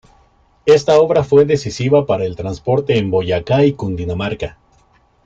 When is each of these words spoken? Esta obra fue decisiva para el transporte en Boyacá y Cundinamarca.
Esta 0.65 0.97
obra 0.97 1.23
fue 1.23 1.45
decisiva 1.45 2.07
para 2.07 2.25
el 2.25 2.35
transporte 2.35 2.97
en 2.97 3.11
Boyacá 3.11 3.65
y 3.65 3.73
Cundinamarca. 3.73 4.57